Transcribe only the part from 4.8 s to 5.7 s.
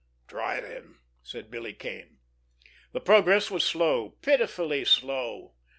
slow.